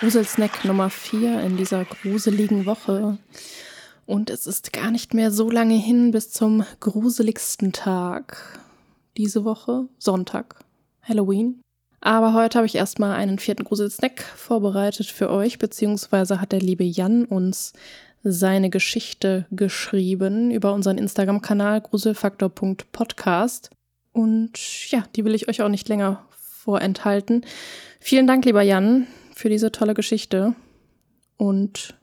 [0.00, 3.18] Gruselsnack Nummer 4 in dieser gruseligen Woche.
[4.06, 8.60] Und es ist gar nicht mehr so lange hin bis zum gruseligsten Tag.
[9.16, 10.54] Diese Woche, Sonntag,
[11.02, 11.60] Halloween.
[12.00, 16.84] Aber heute habe ich erstmal einen vierten Gruselsnack vorbereitet für euch, beziehungsweise hat der liebe
[16.84, 17.72] Jan uns
[18.22, 23.70] seine Geschichte geschrieben über unseren Instagram-Kanal gruselfaktor.podcast.
[24.12, 27.44] Und ja, die will ich euch auch nicht länger vorenthalten.
[27.98, 30.56] Vielen Dank, lieber Jan, für diese tolle Geschichte
[31.36, 31.96] und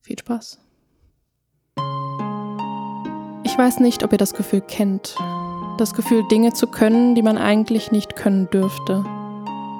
[0.00, 0.60] viel Spaß.
[3.42, 5.16] Ich weiß nicht, ob ihr das Gefühl kennt.
[5.78, 8.98] Das Gefühl, Dinge zu können, die man eigentlich nicht können dürfte.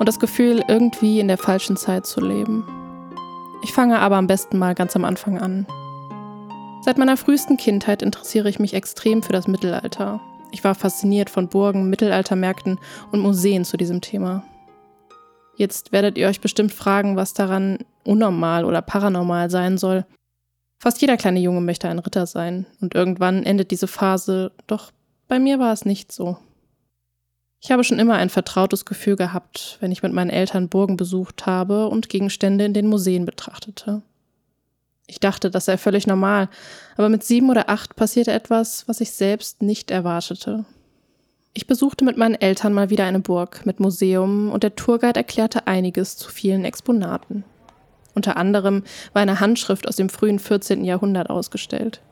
[0.00, 2.64] Und das Gefühl, irgendwie in der falschen Zeit zu leben.
[3.62, 5.66] Ich fange aber am besten mal ganz am Anfang an.
[6.82, 10.20] Seit meiner frühesten Kindheit interessiere ich mich extrem für das Mittelalter.
[10.50, 12.80] Ich war fasziniert von Burgen, Mittelaltermärkten
[13.12, 14.42] und Museen zu diesem Thema.
[15.56, 20.04] Jetzt werdet ihr euch bestimmt fragen, was daran unnormal oder paranormal sein soll.
[20.78, 24.92] Fast jeder kleine Junge möchte ein Ritter sein, und irgendwann endet diese Phase, doch
[25.28, 26.36] bei mir war es nicht so.
[27.62, 31.46] Ich habe schon immer ein vertrautes Gefühl gehabt, wenn ich mit meinen Eltern Burgen besucht
[31.46, 34.02] habe und Gegenstände in den Museen betrachtete.
[35.06, 36.48] Ich dachte, das sei völlig normal,
[36.96, 40.66] aber mit sieben oder acht passierte etwas, was ich selbst nicht erwartete.
[41.56, 45.66] Ich besuchte mit meinen Eltern mal wieder eine Burg mit Museum und der Tourguide erklärte
[45.66, 47.44] einiges zu vielen Exponaten.
[48.14, 48.82] Unter anderem
[49.14, 50.84] war eine Handschrift aus dem frühen 14.
[50.84, 52.02] Jahrhundert ausgestellt.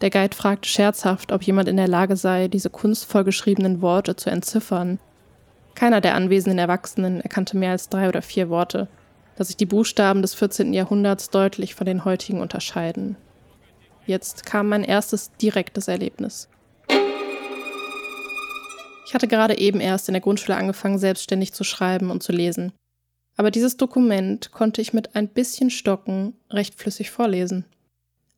[0.00, 4.30] Der Guide fragte scherzhaft, ob jemand in der Lage sei, diese kunstvoll geschriebenen Worte zu
[4.30, 5.00] entziffern.
[5.74, 8.88] Keiner der anwesenden Erwachsenen erkannte mehr als drei oder vier Worte,
[9.36, 10.72] dass sich die Buchstaben des 14.
[10.72, 13.16] Jahrhunderts deutlich von den heutigen unterscheiden.
[14.06, 16.48] Jetzt kam mein erstes direktes Erlebnis.
[19.06, 22.72] Ich hatte gerade eben erst in der Grundschule angefangen, selbstständig zu schreiben und zu lesen.
[23.36, 27.64] Aber dieses Dokument konnte ich mit ein bisschen Stocken recht flüssig vorlesen.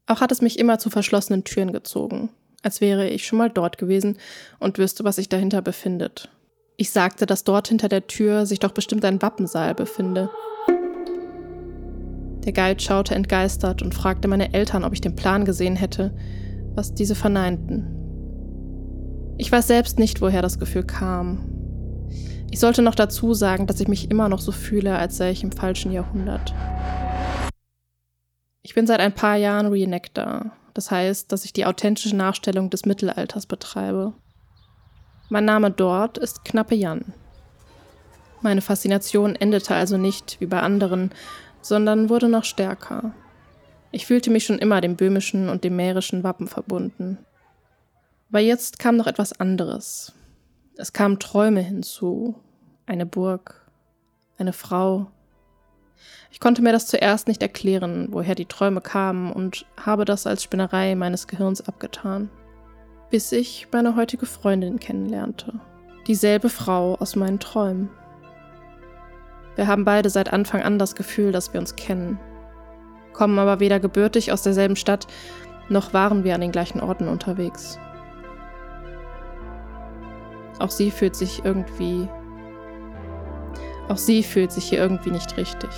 [0.06, 2.30] Auch hat es mich immer zu verschlossenen Türen gezogen,
[2.62, 4.18] als wäre ich schon mal dort gewesen
[4.60, 6.28] und wüsste, was sich dahinter befindet.
[6.76, 10.30] Ich sagte, dass dort hinter der Tür sich doch bestimmt ein Wappensaal befinde.
[12.44, 16.12] Der Guide schaute entgeistert und fragte meine Eltern, ob ich den Plan gesehen hätte,
[16.74, 18.01] was diese verneinten.
[19.38, 21.48] Ich weiß selbst nicht, woher das Gefühl kam.
[22.50, 25.42] Ich sollte noch dazu sagen, dass ich mich immer noch so fühle, als sei ich
[25.42, 26.54] im falschen Jahrhundert.
[28.62, 32.84] Ich bin seit ein paar Jahren Reenactor, das heißt, dass ich die authentische Nachstellung des
[32.84, 34.12] Mittelalters betreibe.
[35.30, 37.14] Mein Name dort ist Knappe Jan.
[38.42, 41.10] Meine Faszination endete also nicht, wie bei anderen,
[41.62, 43.14] sondern wurde noch stärker.
[43.92, 47.18] Ich fühlte mich schon immer dem böhmischen und dem mährischen Wappen verbunden.
[48.32, 50.14] Aber jetzt kam noch etwas anderes.
[50.78, 52.34] Es kamen Träume hinzu,
[52.86, 53.70] eine Burg,
[54.38, 55.08] eine Frau.
[56.30, 60.42] Ich konnte mir das zuerst nicht erklären, woher die Träume kamen und habe das als
[60.42, 62.30] Spinnerei meines Gehirns abgetan,
[63.10, 65.60] bis ich meine heutige Freundin kennenlernte.
[66.06, 67.90] Dieselbe Frau aus meinen Träumen.
[69.56, 72.18] Wir haben beide seit Anfang an das Gefühl, dass wir uns kennen,
[73.12, 75.06] kommen aber weder gebürtig aus derselben Stadt,
[75.68, 77.78] noch waren wir an den gleichen Orten unterwegs.
[80.58, 82.08] Auch sie fühlt sich irgendwie.
[83.88, 85.70] Auch sie fühlt sich hier irgendwie nicht richtig.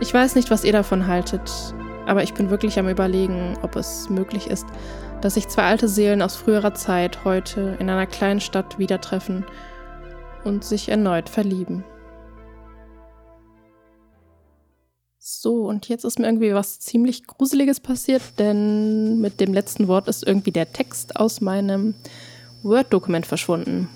[0.00, 1.50] Ich weiß nicht, was ihr davon haltet,
[2.06, 4.66] aber ich bin wirklich am Überlegen, ob es möglich ist,
[5.20, 9.44] dass sich zwei alte Seelen aus früherer Zeit heute in einer kleinen Stadt wieder treffen
[10.44, 11.84] und sich erneut verlieben.
[15.18, 20.08] So, und jetzt ist mir irgendwie was ziemlich Gruseliges passiert, denn mit dem letzten Wort
[20.08, 21.94] ist irgendwie der Text aus meinem
[22.62, 23.88] Word-Dokument verschwunden.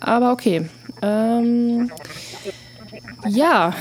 [0.00, 0.68] Aber okay.
[1.00, 1.90] Ähm,
[3.26, 3.74] ja,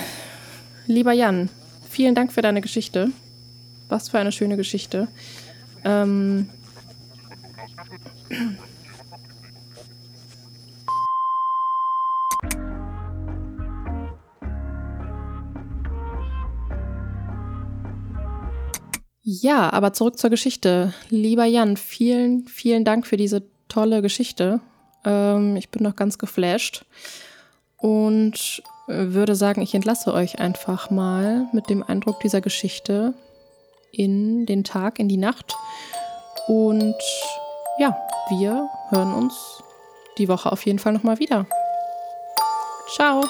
[0.88, 1.50] lieber Jan,
[1.90, 3.10] vielen Dank für deine Geschichte.
[3.90, 5.08] Was für eine schöne Geschichte.
[5.84, 6.50] Ähm,
[19.24, 20.94] Ja, aber zurück zur Geschichte.
[21.10, 24.60] Lieber Jan, vielen, vielen Dank für diese tolle Geschichte.
[25.06, 26.86] Ähm, ich bin noch ganz geflasht
[27.78, 33.14] und würde sagen, ich entlasse euch einfach mal mit dem Eindruck dieser Geschichte
[33.92, 35.56] in den Tag, in die Nacht.
[36.48, 36.96] Und
[37.80, 37.98] ja,
[38.30, 39.64] wir hören uns
[40.18, 41.46] die Woche auf jeden Fall nochmal wieder.
[42.96, 43.24] Ciao!